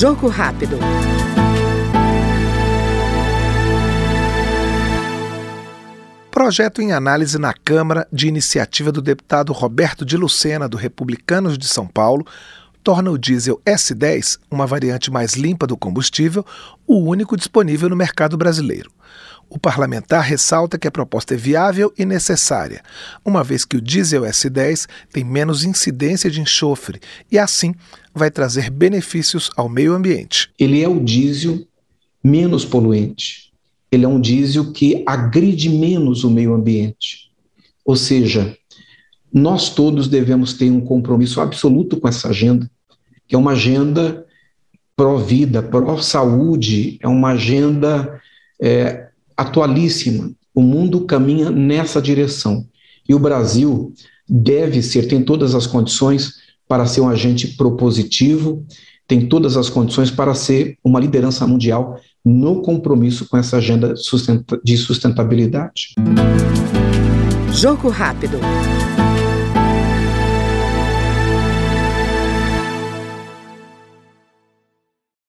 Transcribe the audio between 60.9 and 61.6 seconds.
liderança